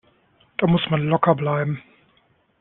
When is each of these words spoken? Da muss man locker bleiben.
Da 0.57 0.65
muss 0.65 0.81
man 0.89 1.05
locker 1.09 1.35
bleiben. 1.35 1.83